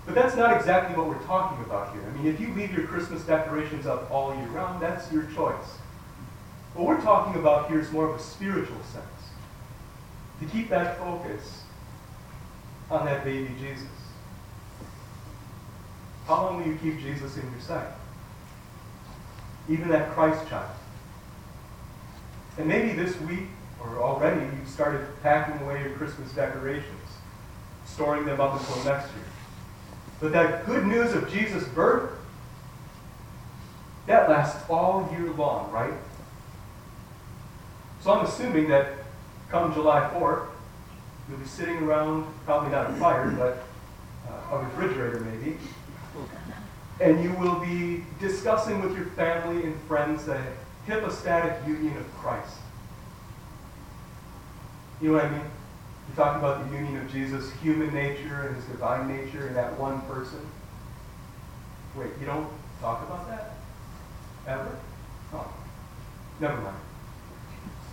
But 0.07 0.15
that's 0.15 0.35
not 0.35 0.57
exactly 0.57 0.97
what 0.97 1.07
we're 1.07 1.23
talking 1.25 1.63
about 1.65 1.93
here. 1.93 2.03
I 2.03 2.17
mean, 2.17 2.27
if 2.27 2.41
you 2.41 2.49
leave 2.55 2.73
your 2.73 2.87
Christmas 2.87 3.23
decorations 3.25 3.87
up 3.87 4.11
all 4.11 4.35
year 4.35 4.47
round, 4.49 4.81
that's 4.81 5.13
your 5.13 5.25
choice. 5.35 5.77
What 6.75 6.87
we're 6.87 7.03
talking 7.03 7.39
about 7.39 7.69
here 7.69 7.81
is 7.81 7.93
more 7.93 8.09
of 8.09 8.19
a 8.19 8.23
spiritual 8.23 8.83
sense. 8.85 9.05
To 10.41 10.47
keep 10.47 10.71
that 10.71 10.99
focus 10.99 11.63
on 12.91 13.05
that 13.05 13.25
baby 13.25 13.51
Jesus. 13.61 13.87
How 16.27 16.45
long 16.45 16.59
will 16.59 16.67
you 16.67 16.79
keep 16.81 17.01
Jesus 17.01 17.37
in 17.37 17.51
your 17.51 17.61
sight? 17.61 17.89
Even 19.69 19.89
that 19.89 20.11
Christ 20.13 20.49
child. 20.49 20.71
And 22.57 22.67
maybe 22.67 22.93
this 22.93 23.19
week 23.21 23.47
or 23.81 23.99
already 23.99 24.45
you've 24.57 24.69
started 24.69 25.07
packing 25.23 25.61
away 25.65 25.83
your 25.83 25.91
Christmas 25.93 26.33
decorations, 26.33 27.09
storing 27.87 28.25
them 28.25 28.41
up 28.41 28.59
until 28.59 28.77
next 28.85 29.09
year. 29.15 29.25
But 30.21 30.33
that 30.33 30.67
good 30.67 30.87
news 30.87 31.15
of 31.15 31.31
Jesus' 31.31 31.67
birth, 31.69 32.11
that 34.07 34.29
lasts 34.29 34.69
all 34.69 35.09
year 35.13 35.31
long, 35.33 35.71
right? 35.71 35.93
So 38.01 38.13
I'm 38.13 38.25
assuming 38.25 38.69
that 38.69 38.95
come 39.51 39.73
July 39.73 40.11
4th, 40.15 40.47
you'll 41.29 41.39
be 41.39 41.47
sitting 41.47 41.77
around, 41.79 42.27
probably 42.45 42.71
not 42.71 42.91
a 42.91 42.95
fire, 42.95 43.31
but 43.31 43.65
uh, 44.29 44.57
a 44.57 44.65
refrigerator 44.65 45.21
maybe, 45.21 45.57
and 47.01 47.23
you 47.23 47.33
will 47.35 47.61
be 47.61 48.05
discussing 48.21 48.81
with 48.83 48.97
your 48.97 49.07
family 49.07 49.63
and 49.63 49.81
friends 49.83 50.25
the 50.25 50.41
hypostatic 50.87 51.67
union 51.67 51.97
of 51.97 52.15
Christ. 52.17 52.57
You 55.01 55.09
know 55.09 55.15
what 55.17 55.27
I 55.27 55.31
mean? 55.31 55.41
You 55.41 56.15
talk 56.17 56.37
about 56.37 56.69
the 56.69 56.77
union 56.77 56.97
of 56.97 57.13
Jesus' 57.13 57.53
human 57.63 57.93
nature 57.95 58.49
and 58.49 58.57
his 58.57 58.65
divine 58.65 59.09
nature 59.09 59.47
in 59.47 59.55
that 59.55 59.79
one 59.79 60.01
person. 60.03 60.41
Wait, 61.95 62.11
you 62.21 62.27
don't 62.27 62.49
talk 62.81 63.03
about 63.03 63.29
that? 63.29 63.55
Ever? 64.47 64.77
Oh, 65.35 65.53
never 66.41 66.61
mind. 66.61 66.77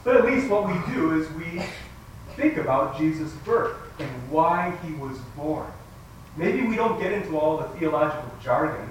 But 0.04 0.18
at 0.18 0.26
least 0.26 0.50
what 0.50 0.68
we 0.68 0.94
do 0.94 1.20
is 1.20 1.30
we 1.34 1.62
think 2.36 2.58
about 2.58 2.98
Jesus' 2.98 3.34
birth 3.44 3.76
and 4.00 4.10
why 4.30 4.76
he 4.84 4.94
was 4.94 5.18
born. 5.36 5.72
Maybe 6.38 6.68
we 6.68 6.76
don't 6.76 7.00
get 7.00 7.14
into 7.14 7.38
all 7.38 7.58
the 7.58 7.64
theological 7.80 8.30
jargon, 8.44 8.90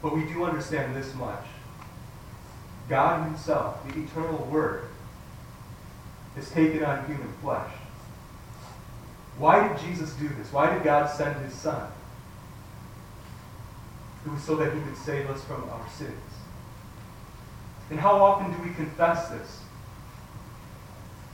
but 0.00 0.14
we 0.14 0.24
do 0.24 0.44
understand 0.44 0.94
this 0.94 1.12
much. 1.14 1.44
God 2.88 3.24
himself, 3.24 3.86
the 3.86 4.00
eternal 4.00 4.46
Word, 4.50 4.88
has 6.36 6.50
taken 6.50 6.84
on 6.84 7.04
human 7.06 7.32
flesh. 7.42 7.72
Why 9.38 9.68
did 9.68 9.78
Jesus 9.78 10.14
do 10.14 10.28
this? 10.28 10.52
Why 10.52 10.72
did 10.72 10.84
God 10.84 11.08
send 11.10 11.44
his 11.44 11.54
Son? 11.54 11.90
It 14.24 14.32
was 14.32 14.42
so 14.42 14.56
that 14.56 14.74
he 14.74 14.80
could 14.80 14.96
save 14.96 15.28
us 15.30 15.42
from 15.44 15.68
our 15.70 15.88
sins. 15.96 16.12
And 17.90 17.98
how 17.98 18.22
often 18.22 18.52
do 18.52 18.62
we 18.62 18.74
confess 18.74 19.28
this? 19.28 19.62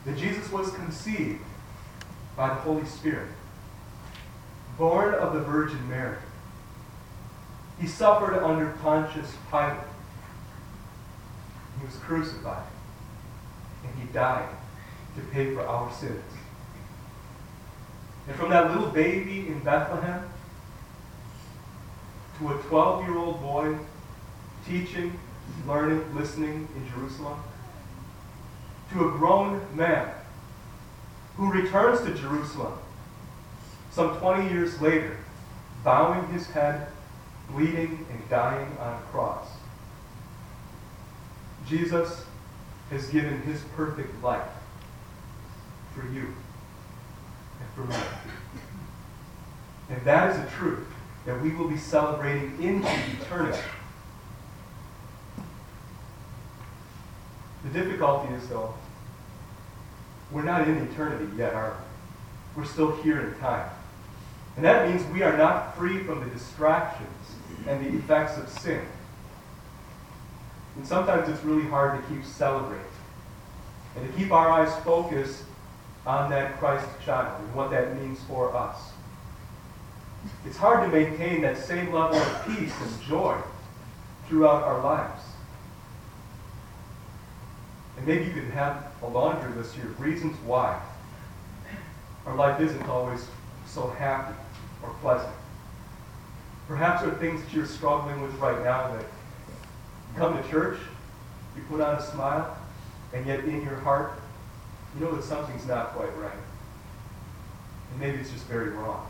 That 0.04 0.16
Jesus 0.16 0.50
was 0.52 0.71
conceived 0.73 1.40
by 2.37 2.49
the 2.49 2.54
Holy 2.56 2.85
Spirit, 2.85 3.28
born 4.78 5.14
of 5.14 5.35
the 5.35 5.40
Virgin 5.40 5.88
Mary. 5.88 6.16
He 7.81 7.87
suffered 7.87 8.43
under 8.43 8.71
Pontius 8.83 9.35
Pilate. 9.50 9.76
He 11.78 11.87
was 11.87 11.97
crucified. 11.97 12.66
And 13.85 13.95
he 14.00 14.12
died 14.12 14.49
to 15.16 15.23
pay 15.33 15.54
for 15.54 15.62
our 15.62 15.93
sins. 15.93 16.23
And 18.26 18.37
from 18.37 18.50
that 18.50 18.71
little 18.71 18.90
baby 18.90 19.49
in 19.49 19.59
Bethlehem 19.61 20.28
to 22.38 22.49
a 22.49 22.59
12 22.62 23.04
year 23.04 23.19
old 23.19 23.40
boy 23.40 23.76
teaching, 24.66 25.19
learning, 25.66 26.02
listening 26.14 26.69
in 26.75 26.88
Jerusalem, 26.90 27.38
to 28.93 29.09
a 29.09 29.11
grown 29.12 29.61
man 29.76 30.09
who 31.37 31.52
returns 31.52 32.00
to 32.02 32.14
Jerusalem 32.14 32.78
some 33.94 34.18
20 34.18 34.50
years 34.50 34.80
later, 34.80 35.16
bowing 35.84 36.26
his 36.32 36.48
head, 36.48 36.88
bleeding, 37.50 38.04
and 38.10 38.28
dying 38.28 38.76
on 38.80 38.94
a 38.94 39.00
cross. 39.12 39.46
Jesus 41.68 42.24
has 42.90 43.08
given 43.10 43.40
his 43.42 43.60
perfect 43.76 44.20
life 44.22 44.42
for 45.94 46.02
you 46.12 46.34
and 47.60 47.70
for 47.76 47.84
me. 47.84 47.96
And 49.90 50.04
that 50.04 50.30
is 50.30 50.38
a 50.38 50.56
truth 50.56 50.88
that 51.24 51.40
we 51.40 51.50
will 51.50 51.68
be 51.68 51.78
celebrating 51.78 52.60
into 52.60 52.90
eternity. 53.20 53.62
The 57.62 57.70
difficulty 57.70 58.34
is, 58.34 58.48
though, 58.48 58.74
we're 60.32 60.42
not 60.42 60.66
in 60.66 60.78
eternity 60.78 61.30
yet, 61.36 61.54
are 61.54 61.76
we? 62.56 62.60
We're 62.60 62.68
still 62.68 62.96
here 63.02 63.20
in 63.20 63.34
time. 63.38 63.70
And 64.56 64.64
that 64.64 64.88
means 64.88 65.04
we 65.12 65.23
are 65.23 65.37
not 65.37 65.76
free 65.76 65.99
from 66.04 66.20
the 66.20 66.30
distractions 66.30 67.08
and 67.66 67.84
the 67.84 67.99
effects 67.99 68.38
of 68.38 68.49
sin. 68.49 68.84
And 70.76 70.87
sometimes 70.87 71.28
it's 71.28 71.42
really 71.44 71.68
hard 71.68 72.00
to 72.00 72.08
keep 72.08 72.25
celebrating 72.25 72.84
and 73.96 74.06
to 74.06 74.18
keep 74.18 74.32
our 74.32 74.50
eyes 74.50 74.75
focused 74.84 75.42
on 76.06 76.30
that 76.30 76.58
Christ 76.58 76.87
child 77.04 77.40
and 77.40 77.54
what 77.54 77.70
that 77.70 78.00
means 78.00 78.20
for 78.28 78.54
us. 78.54 78.90
It's 80.44 80.56
hard 80.56 80.90
to 80.90 80.96
maintain 80.96 81.42
that 81.42 81.58
same 81.58 81.92
level 81.92 82.16
of 82.16 82.46
peace 82.46 82.75
and 82.80 83.02
joy 83.02 83.38
throughout 84.28 84.62
our 84.64 84.82
lives. 84.82 85.23
And 87.96 88.06
maybe 88.06 88.25
you 88.25 88.32
could 88.32 88.50
have 88.50 88.92
a 89.02 89.06
laundry 89.06 89.54
list 89.54 89.75
here 89.75 89.87
of 89.87 90.00
reasons 90.00 90.37
why 90.44 90.80
our 92.26 92.34
life 92.34 92.61
isn't 92.61 92.88
always 92.88 93.26
so 93.66 93.88
happy 93.90 94.34
or 94.85 94.95
pleasant. 95.00 95.35
Perhaps 96.69 97.03
there 97.03 97.11
are 97.11 97.17
things 97.17 97.43
that 97.43 97.53
you're 97.53 97.67
struggling 97.67 98.21
with 98.23 98.35
right 98.35 98.62
now 98.64 98.93
that 98.95 99.03
you 99.03 100.19
come 100.19 100.41
to 100.41 100.49
church, 100.49 100.79
you 101.57 101.62
put 101.69 101.81
on 101.81 101.97
a 101.97 102.03
smile, 102.03 102.57
and 103.12 103.26
yet 103.26 103.41
in 103.41 103.62
your 103.62 103.76
heart, 103.76 104.21
you 104.95 105.05
know 105.05 105.14
that 105.14 105.25
something's 105.25 105.67
not 105.67 105.95
quite 105.95 106.14
right. 106.19 106.33
And 107.91 108.00
maybe 108.00 108.19
it's 108.19 108.31
just 108.31 108.47
very 108.47 108.71
wrong. 108.71 109.07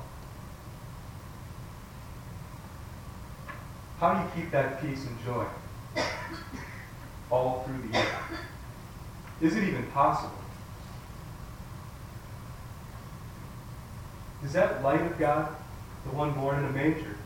How 3.98 4.14
do 4.14 4.20
you 4.20 4.42
keep 4.42 4.50
that 4.52 4.80
peace 4.82 5.06
and 5.06 5.16
joy 5.24 5.46
all 7.30 7.64
through 7.66 7.88
the 7.88 7.98
year? 7.98 8.06
Is 9.40 9.56
it 9.56 9.64
even 9.64 9.84
possible? 9.86 10.38
Is 14.44 14.52
that 14.52 14.82
light 14.82 15.00
of 15.00 15.18
God, 15.18 15.54
the 16.04 16.10
one 16.14 16.32
born 16.32 16.58
in 16.58 16.64
a 16.64 16.70
manger, 16.70 17.16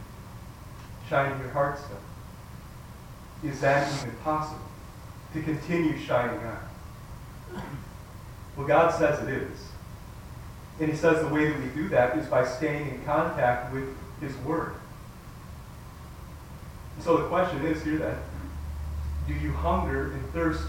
shining 1.09 1.39
your 1.41 1.51
heart 1.51 1.79
still? 1.79 3.51
Is 3.51 3.61
that 3.61 3.93
even 4.01 4.15
possible 4.17 4.61
to 5.33 5.43
continue 5.43 5.99
shining 5.99 6.41
on? 6.41 7.63
Well, 8.57 8.67
God 8.67 8.95
says 8.95 9.23
it 9.27 9.29
is. 9.29 9.59
And 10.81 10.91
He 10.91 10.97
says 10.97 11.27
the 11.27 11.33
way 11.33 11.49
that 11.49 11.61
we 11.61 11.69
do 11.69 11.89
that 11.89 12.17
is 12.19 12.27
by 12.27 12.45
staying 12.45 12.89
in 12.89 13.05
contact 13.05 13.73
with 13.73 13.85
His 14.21 14.37
Word. 14.39 14.75
And 16.97 17.05
so 17.05 17.17
the 17.19 17.29
question 17.29 17.65
is 17.65 17.83
here 17.83 17.99
then, 17.99 18.19
do 19.29 19.35
you 19.35 19.53
hunger 19.53 20.13
and 20.13 20.33
thirst 20.33 20.65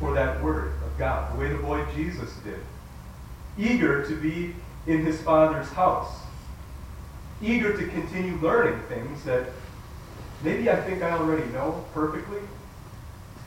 for 0.00 0.14
that 0.14 0.42
Word 0.42 0.72
of 0.84 0.98
God, 0.98 1.32
the 1.34 1.38
way 1.38 1.48
the 1.48 1.58
boy 1.58 1.84
Jesus 1.94 2.32
did? 2.44 2.60
Eager 3.58 4.04
to 4.06 4.16
be 4.16 4.54
in 4.86 5.04
his 5.04 5.20
Father's 5.20 5.68
house. 5.70 6.22
Eager 7.42 7.76
to 7.76 7.86
continue 7.88 8.36
learning 8.36 8.80
things 8.88 9.24
that 9.24 9.46
maybe 10.44 10.70
I 10.70 10.76
think 10.76 11.02
I 11.02 11.10
already 11.10 11.50
know 11.52 11.84
perfectly, 11.92 12.38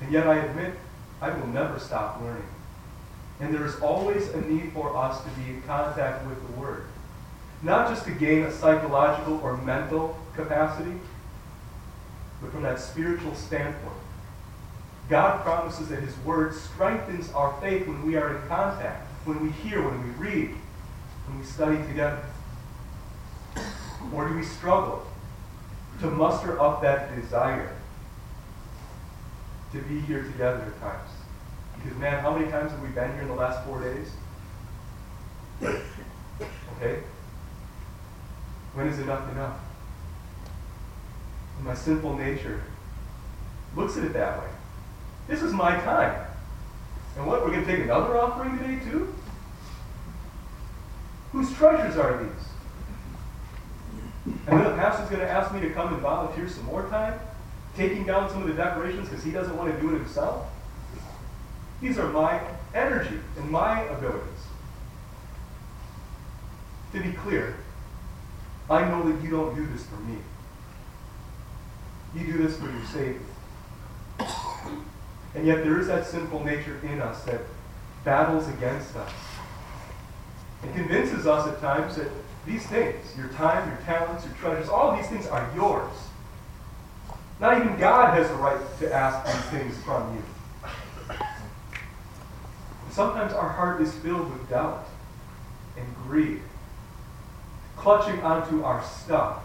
and 0.02 0.12
yet 0.12 0.28
I 0.28 0.36
admit 0.36 0.74
I 1.22 1.30
will 1.30 1.48
never 1.48 1.80
stop 1.80 2.22
learning. 2.22 2.44
And 3.40 3.54
there 3.54 3.66
is 3.66 3.80
always 3.80 4.30
a 4.30 4.42
need 4.42 4.72
for 4.74 4.96
us 4.96 5.24
to 5.24 5.30
be 5.32 5.50
in 5.50 5.62
contact 5.64 6.25
with 6.28 6.46
the 6.46 6.60
Word. 6.60 6.86
Not 7.64 7.90
just 7.90 8.06
to 8.06 8.12
gain 8.12 8.44
a 8.44 8.52
psychological 8.52 9.40
or 9.40 9.58
mental 9.58 10.18
capacity, 10.36 10.94
but 12.42 12.52
from 12.52 12.64
that 12.64 12.80
spiritual 12.80 13.34
standpoint. 13.34 13.96
God 15.10 15.44
promises 15.44 15.90
that 15.90 16.02
His 16.02 16.18
Word 16.20 16.54
strengthens 16.54 17.32
our 17.32 17.60
faith 17.62 17.88
when 17.88 18.06
we 18.06 18.16
are 18.18 18.36
in 18.36 18.48
contact, 18.48 19.08
when 19.25 19.42
we 19.42 19.52
hear, 19.52 19.82
when 19.82 20.04
we 20.04 20.10
read, 20.30 20.50
when 21.28 21.40
we 21.40 21.46
study 21.46 21.78
together. 21.88 22.24
Or 24.14 24.28
do 24.28 24.36
we 24.36 24.44
struggle 24.44 25.06
to 26.00 26.08
muster 26.10 26.60
up 26.62 26.82
that 26.82 27.16
desire 27.16 27.76
to 29.72 29.82
be 29.82 30.00
here 30.02 30.24
together 30.24 30.62
at 30.62 30.82
times? 30.82 31.10
Because, 31.76 31.98
man, 31.98 32.22
how 32.22 32.36
many 32.38 32.50
times 32.52 32.72
have 32.72 32.82
we 32.82 32.90
been 32.90 33.12
here 33.14 33.22
in 33.22 33.28
the 33.28 33.36
last 33.36 33.66
four 33.66 33.82
days? 33.82 34.12
Okay? 35.62 37.00
When 38.74 38.88
is 38.88 39.00
enough 39.00 39.32
enough? 39.32 39.58
My 41.64 41.74
sinful 41.74 42.18
nature 42.18 42.62
looks 43.76 43.98
at 43.98 44.04
it 44.04 44.14
that 44.14 44.40
way. 44.40 44.50
This 45.28 45.42
is 45.42 45.54
my 45.54 45.72
time. 45.82 46.26
And 47.18 47.26
what, 47.26 47.42
we're 47.42 47.52
going 47.52 47.66
to 47.66 47.72
take 47.72 47.84
another 47.84 48.18
offering 48.18 48.58
today, 48.58 48.80
too? 48.84 49.14
Whose 51.32 51.54
treasures 51.54 51.98
are 51.98 52.24
these? 52.24 52.48
And 54.25 54.60
then 54.60 54.63
the 54.63 54.75
pastor's 54.75 55.10
going 55.10 55.22
to 55.22 55.29
ask 55.29 55.53
me 55.53 55.62
to 55.62 55.70
come 55.70 55.94
and 55.94 56.01
volunteer 56.01 56.50
some 56.50 56.65
more 56.65 56.88
time, 56.89 57.20
taking 57.77 58.05
down 58.05 58.29
some 58.29 58.41
of 58.41 58.48
the 58.48 58.55
decorations 58.55 59.08
because 59.08 59.24
he 59.24 59.32
doesn't 59.32 59.55
want 59.55 59.74
to 59.74 59.79
do 59.79 59.94
it 59.94 60.00
himself. 60.00 60.48
These 61.82 62.00
are 62.00 62.10
my 62.10 62.41
energy 62.74 63.20
and 63.38 63.50
my 63.51 63.82
abilities. 63.84 64.22
To 66.94 67.01
be 67.01 67.12
clear, 67.12 67.58
I 68.70 68.88
know 68.89 69.12
that 69.12 69.24
you 69.24 69.29
don't 69.29 69.55
do 69.55 69.65
this 69.67 69.86
for 69.86 69.98
me. 69.98 70.17
You 72.15 72.34
do 72.34 72.38
this 72.48 72.58
for 72.58 72.72
your 72.72 72.86
Savior. 72.86 73.20
And 75.36 75.46
yet 75.46 75.63
there 75.63 75.79
is 75.79 75.88
that 75.88 76.08
sinful 76.08 76.44
nature 76.46 76.79
in 76.84 77.01
us 77.01 77.24
that 77.25 77.41
battles 78.05 78.48
against 78.48 78.96
us 78.96 79.12
and 80.63 80.74
convinces 80.74 81.27
us 81.27 81.48
at 81.48 81.60
times 81.60 81.98
that 81.98 82.10
these 82.46 82.66
things, 82.68 83.18
your 83.18 83.28
time, 83.30 83.68
your 83.70 83.80
talents, 83.86 84.25
your 84.25 84.36
treasures, 84.36 84.70
all 84.70 84.96
these 84.96 85.08
things 85.08 85.28
are 85.28 85.50
yours. 85.56 85.92
Not 87.40 87.58
even 87.58 87.78
God 87.78 88.14
has 88.14 88.28
the 88.30 88.36
right 88.36 88.60
to 88.80 88.94
ask 88.94 89.25
these 89.25 89.60
things 89.60 89.84
from 89.84 90.16
you. 90.16 90.24
Sometimes 92.92 93.34
our 93.34 93.50
heart 93.50 93.82
is 93.82 93.94
filled 93.96 94.32
with 94.32 94.50
doubt 94.50 94.88
and 95.75 95.86
greed, 96.08 96.42
clutching 97.75 98.22
onto 98.22 98.64
our 98.64 98.84
stuff 98.84 99.42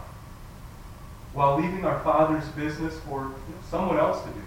while 1.33 1.57
leaving 1.59 1.83
our 1.83 1.99
Father's 2.01 2.47
business 2.49 2.97
for 2.99 3.33
someone 3.69 3.97
else 3.97 4.21
to 4.23 4.29
do. 4.29 4.41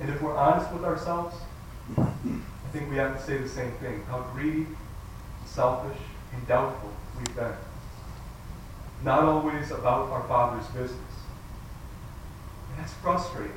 And 0.00 0.10
if 0.10 0.20
we're 0.20 0.36
honest 0.36 0.72
with 0.72 0.84
ourselves, 0.84 1.36
I 1.98 2.72
think 2.72 2.90
we 2.90 2.96
have 2.96 3.16
to 3.16 3.22
say 3.22 3.38
the 3.38 3.48
same 3.48 3.72
thing 3.72 4.02
how 4.08 4.22
greedy, 4.34 4.66
selfish, 5.50 5.98
and 6.32 6.46
doubtful 6.46 6.90
we've 7.18 7.34
been. 7.34 7.52
Not 9.04 9.24
always 9.24 9.70
about 9.70 10.10
our 10.10 10.22
Father's 10.28 10.66
business. 10.68 10.92
And 12.70 12.78
that's 12.78 12.92
frustrating. 12.94 13.52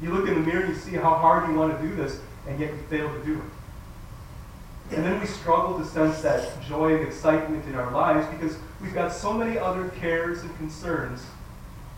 You 0.00 0.12
look 0.12 0.26
in 0.28 0.34
the 0.34 0.40
mirror 0.40 0.64
and 0.64 0.74
you 0.74 0.80
see 0.80 0.96
how 0.96 1.14
hard 1.14 1.48
you 1.48 1.56
want 1.56 1.78
to 1.78 1.86
do 1.86 1.94
this, 1.94 2.20
and 2.48 2.58
yet 2.58 2.72
you 2.72 2.78
fail 2.88 3.12
to 3.12 3.24
do 3.24 3.34
it. 3.34 4.96
And 4.96 5.04
then 5.04 5.20
we 5.20 5.26
struggle 5.26 5.78
to 5.78 5.84
sense 5.84 6.22
that 6.22 6.60
joy 6.62 6.96
and 6.96 7.06
excitement 7.06 7.64
in 7.66 7.74
our 7.76 7.90
lives 7.92 8.26
because 8.28 8.56
we've 8.80 8.94
got 8.94 9.12
so 9.12 9.32
many 9.32 9.58
other 9.58 9.88
cares 9.90 10.42
and 10.42 10.56
concerns, 10.56 11.24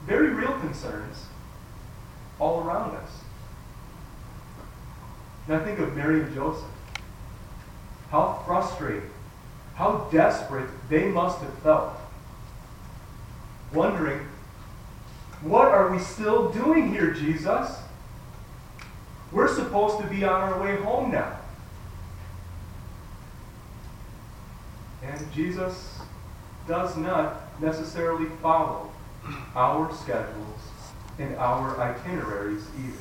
very 0.07 0.29
real 0.29 0.53
concerns, 0.61 1.27
all 2.39 2.63
around 2.63 2.95
us. 2.97 3.11
I 5.49 5.59
think 5.59 5.79
of 5.79 5.95
Mary 5.97 6.21
and 6.21 6.35
Joseph. 6.35 6.65
How 8.15 8.41
frustrated, 8.47 9.11
how 9.75 10.07
desperate 10.13 10.71
they 10.89 11.09
must 11.09 11.41
have 11.41 11.59
felt. 11.65 11.95
Wondering, 13.73 14.21
what 15.43 15.67
are 15.67 15.91
we 15.91 15.99
still 15.99 16.49
doing 16.53 16.93
here, 16.93 17.11
Jesus? 17.11 17.77
We're 19.33 19.53
supposed 19.53 19.99
to 20.01 20.07
be 20.07 20.23
on 20.23 20.43
our 20.43 20.63
way 20.63 20.77
home 20.77 21.11
now. 21.11 21.41
And 25.03 25.33
Jesus 25.33 25.99
does 26.69 26.97
not 26.97 27.61
necessarily 27.61 28.29
follow 28.41 28.93
our 29.57 29.93
schedules 29.93 30.61
and 31.19 31.35
our 31.35 31.81
itineraries 31.81 32.63
either. 32.79 32.97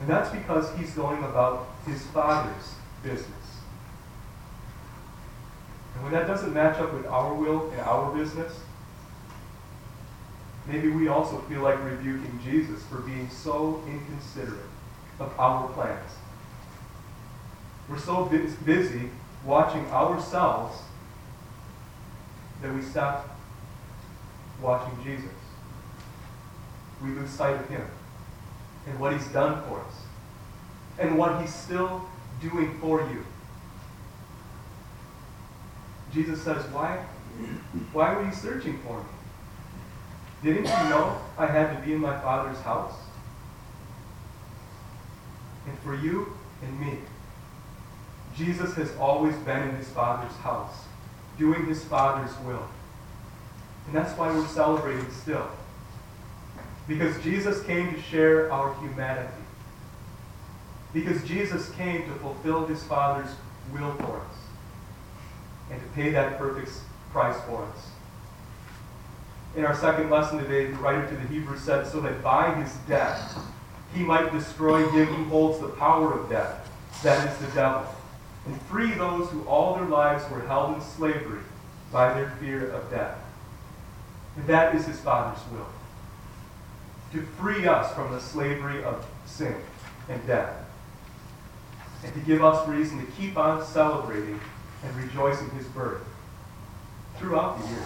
And 0.00 0.08
that's 0.08 0.30
because 0.30 0.74
he's 0.78 0.94
going 0.94 1.22
about 1.24 1.68
his 1.84 2.06
Father's 2.06 2.72
business. 3.02 3.32
And 5.94 6.04
when 6.04 6.12
that 6.12 6.26
doesn't 6.26 6.54
match 6.54 6.78
up 6.78 6.92
with 6.92 7.06
our 7.06 7.34
will 7.34 7.70
and 7.70 7.80
our 7.80 8.14
business, 8.14 8.52
maybe 10.66 10.88
we 10.88 11.08
also 11.08 11.38
feel 11.42 11.62
like 11.62 11.82
rebuking 11.82 12.38
Jesus 12.44 12.82
for 12.84 12.98
being 12.98 13.28
so 13.30 13.82
inconsiderate 13.86 14.60
of 15.18 15.38
our 15.38 15.68
plans. 15.68 16.12
We're 17.88 17.98
so 17.98 18.26
busy 18.64 19.10
watching 19.44 19.86
ourselves 19.86 20.78
that 22.62 22.74
we 22.74 22.82
stop 22.82 23.38
watching 24.60 24.96
Jesus. 25.02 25.30
We 27.02 27.10
lose 27.10 27.30
sight 27.30 27.54
of 27.54 27.68
him 27.68 27.84
and 28.86 28.98
what 28.98 29.12
he's 29.12 29.26
done 29.28 29.62
for 29.68 29.80
us 29.80 29.94
and 30.98 31.16
what 31.16 31.40
he 31.40 31.46
still 31.46 32.08
doing 32.40 32.78
for 32.80 33.00
you. 33.00 33.24
Jesus 36.12 36.42
says, 36.42 36.64
Why? 36.72 37.04
Why 37.92 38.14
were 38.14 38.24
you 38.24 38.32
searching 38.32 38.78
for 38.80 38.98
me? 38.98 39.04
Didn't 40.42 40.66
you 40.66 40.88
know 40.90 41.20
I 41.36 41.46
had 41.46 41.76
to 41.76 41.84
be 41.84 41.92
in 41.92 42.00
my 42.00 42.18
Father's 42.20 42.60
house? 42.60 42.94
And 45.66 45.78
for 45.80 45.94
you 45.94 46.32
and 46.62 46.80
me, 46.80 46.98
Jesus 48.36 48.74
has 48.74 48.94
always 48.96 49.34
been 49.38 49.68
in 49.68 49.76
his 49.76 49.88
Father's 49.88 50.36
house, 50.36 50.84
doing 51.38 51.66
his 51.66 51.84
Father's 51.84 52.36
will. 52.46 52.68
And 53.86 53.94
that's 53.94 54.16
why 54.18 54.32
we're 54.32 54.46
celebrating 54.46 55.10
still. 55.10 55.48
Because 56.86 57.20
Jesus 57.22 57.62
came 57.64 57.94
to 57.94 58.00
share 58.02 58.50
our 58.52 58.74
humanity. 58.80 59.37
Because 60.92 61.22
Jesus 61.24 61.70
came 61.70 62.04
to 62.04 62.14
fulfill 62.20 62.66
his 62.66 62.82
Father's 62.84 63.30
will 63.72 63.92
for 63.94 64.20
us 64.20 64.36
and 65.70 65.80
to 65.80 65.86
pay 65.88 66.10
that 66.10 66.38
perfect 66.38 66.70
price 67.12 67.38
for 67.42 67.64
us. 67.64 67.90
In 69.56 69.64
our 69.64 69.74
second 69.74 70.10
lesson 70.10 70.38
today, 70.38 70.66
the 70.66 70.76
writer 70.78 71.06
to 71.06 71.14
the 71.14 71.26
Hebrews 71.28 71.60
said, 71.60 71.86
So 71.86 72.00
that 72.00 72.22
by 72.22 72.54
his 72.54 72.72
death 72.86 73.38
he 73.94 74.02
might 74.02 74.32
destroy 74.32 74.88
him 74.90 75.06
who 75.06 75.24
holds 75.24 75.60
the 75.60 75.68
power 75.68 76.12
of 76.12 76.30
death, 76.30 76.70
that 77.02 77.28
is 77.28 77.46
the 77.46 77.54
devil, 77.54 77.86
and 78.46 78.60
free 78.62 78.92
those 78.92 79.28
who 79.30 79.42
all 79.44 79.74
their 79.74 79.86
lives 79.86 80.30
were 80.30 80.40
held 80.40 80.74
in 80.74 80.80
slavery 80.80 81.42
by 81.92 82.12
their 82.12 82.30
fear 82.40 82.70
of 82.70 82.90
death. 82.90 83.18
And 84.36 84.46
that 84.46 84.74
is 84.74 84.86
his 84.86 85.00
Father's 85.00 85.42
will 85.52 85.66
to 87.12 87.22
free 87.40 87.66
us 87.66 87.94
from 87.94 88.12
the 88.12 88.20
slavery 88.20 88.84
of 88.84 89.06
sin 89.24 89.54
and 90.08 90.26
death 90.26 90.57
and 92.04 92.14
to 92.14 92.20
give 92.20 92.44
us 92.44 92.66
reason 92.68 93.04
to 93.04 93.12
keep 93.12 93.36
on 93.36 93.64
celebrating 93.64 94.40
and 94.84 94.96
rejoicing 94.96 95.50
his 95.50 95.66
birth 95.66 96.02
throughout 97.18 97.60
the 97.60 97.68
year. 97.68 97.84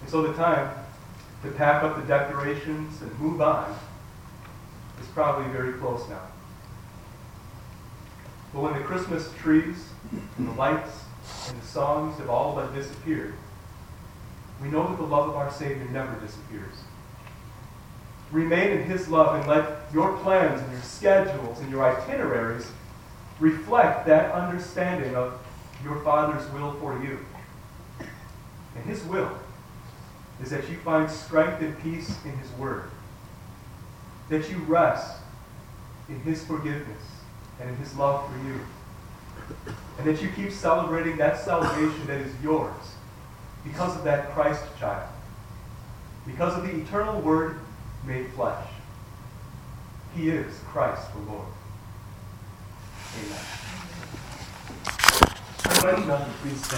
And 0.00 0.10
so 0.10 0.22
the 0.22 0.32
time 0.34 0.70
to 1.42 1.50
pack 1.50 1.82
up 1.82 1.96
the 1.96 2.06
decorations 2.06 3.02
and 3.02 3.20
move 3.20 3.40
on 3.40 3.76
is 5.00 5.06
probably 5.08 5.50
very 5.52 5.74
close 5.74 6.08
now. 6.08 6.22
But 8.54 8.62
when 8.62 8.72
the 8.74 8.80
Christmas 8.80 9.30
trees 9.34 9.88
and 10.38 10.48
the 10.48 10.52
lights 10.52 11.04
and 11.48 11.60
the 11.60 11.66
songs 11.66 12.16
have 12.18 12.30
all 12.30 12.54
but 12.54 12.74
disappeared, 12.74 13.34
we 14.62 14.68
know 14.68 14.88
that 14.88 14.96
the 14.96 15.02
love 15.02 15.28
of 15.28 15.36
our 15.36 15.52
Savior 15.52 15.86
never 15.90 16.18
disappears. 16.20 16.74
Remain 18.32 18.70
in 18.70 18.82
His 18.84 19.08
love 19.08 19.36
and 19.36 19.48
let 19.48 19.82
your 19.92 20.16
plans 20.18 20.60
and 20.60 20.72
your 20.72 20.82
schedules 20.82 21.60
and 21.60 21.70
your 21.70 21.84
itineraries 21.84 22.70
reflect 23.38 24.06
that 24.06 24.32
understanding 24.32 25.14
of 25.14 25.38
your 25.84 26.00
Father's 26.00 26.50
will 26.52 26.72
for 26.74 27.00
you. 27.02 27.18
And 28.00 28.84
His 28.84 29.02
will 29.04 29.30
is 30.42 30.50
that 30.50 30.68
you 30.68 30.76
find 30.78 31.10
strength 31.10 31.62
and 31.62 31.78
peace 31.82 32.18
in 32.24 32.32
His 32.32 32.50
Word, 32.52 32.90
that 34.28 34.50
you 34.50 34.58
rest 34.58 35.20
in 36.08 36.20
His 36.20 36.44
forgiveness 36.44 37.02
and 37.60 37.70
in 37.70 37.76
His 37.76 37.96
love 37.96 38.28
for 38.30 38.38
you, 38.46 38.60
and 39.98 40.06
that 40.06 40.22
you 40.22 40.28
keep 40.30 40.50
celebrating 40.50 41.16
that 41.18 41.38
salvation 41.38 42.06
that 42.06 42.20
is 42.20 42.32
yours 42.42 42.74
because 43.64 43.96
of 43.96 44.04
that 44.04 44.30
Christ 44.32 44.62
child, 44.78 45.08
because 46.26 46.56
of 46.56 46.64
the 46.64 46.76
eternal 46.76 47.20
Word 47.20 47.60
made 48.06 48.28
flesh. 48.32 48.68
He 50.14 50.30
is 50.30 50.58
Christ 50.66 51.12
the 51.12 51.32
Lord. 51.32 51.46
Amen. 53.18 53.40
Everybody, 55.92 56.30
please 56.42 56.64
stand. 56.64 56.72